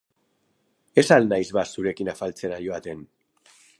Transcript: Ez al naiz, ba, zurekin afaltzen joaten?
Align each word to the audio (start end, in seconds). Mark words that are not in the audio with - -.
Ez 1.01 1.11
al 1.17 1.29
naiz, 1.33 1.47
ba, 1.57 1.65
zurekin 1.75 2.09
afaltzen 2.15 2.57
joaten? 2.65 3.05